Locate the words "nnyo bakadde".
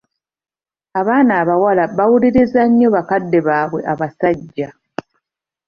2.67-3.39